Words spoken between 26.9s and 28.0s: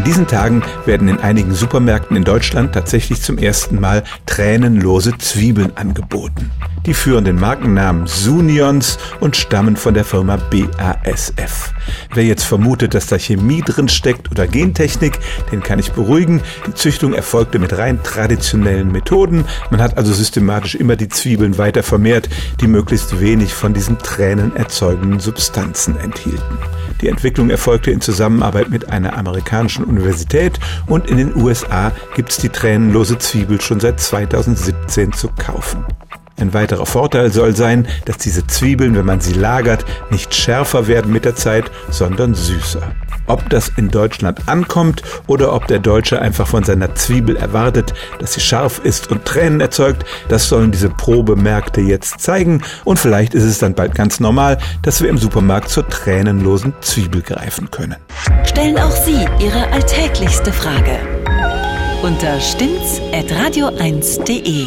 Die Entwicklung erfolgte in